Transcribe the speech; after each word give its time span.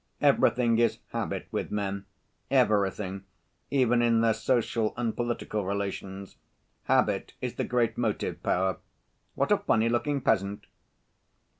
Everything 0.19 0.79
is 0.79 0.97
habit 1.09 1.47
with 1.51 1.69
men, 1.69 2.05
everything 2.49 3.23
even 3.69 4.01
in 4.01 4.21
their 4.21 4.33
social 4.33 4.95
and 4.97 5.15
political 5.15 5.63
relations. 5.63 6.37
Habit 6.85 7.35
is 7.39 7.53
the 7.53 7.63
great 7.65 7.97
motive‐power. 7.97 8.79
What 9.35 9.51
a 9.51 9.57
funny‐looking 9.59 10.25
peasant!" 10.25 10.65